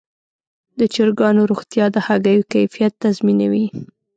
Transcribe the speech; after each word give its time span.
د 0.79 0.81
چرګانو 0.93 1.41
روغتیا 1.51 1.85
د 1.91 1.97
هګیو 2.07 2.47
کیفیت 2.53 2.93
تضمینوي. 3.03 3.65